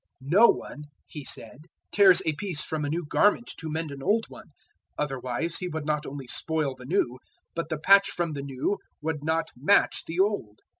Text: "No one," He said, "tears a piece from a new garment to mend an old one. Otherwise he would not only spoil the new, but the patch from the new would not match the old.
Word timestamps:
"No 0.23 0.47
one," 0.47 0.85
He 1.07 1.23
said, 1.23 1.67
"tears 1.91 2.23
a 2.25 2.33
piece 2.33 2.63
from 2.65 2.83
a 2.83 2.89
new 2.89 3.05
garment 3.05 3.51
to 3.59 3.69
mend 3.69 3.91
an 3.91 4.01
old 4.01 4.25
one. 4.29 4.47
Otherwise 4.97 5.57
he 5.59 5.67
would 5.67 5.85
not 5.85 6.07
only 6.07 6.25
spoil 6.27 6.73
the 6.73 6.87
new, 6.87 7.19
but 7.53 7.69
the 7.69 7.77
patch 7.77 8.09
from 8.09 8.33
the 8.33 8.41
new 8.41 8.79
would 8.99 9.23
not 9.23 9.51
match 9.55 10.05
the 10.07 10.19
old. 10.19 10.61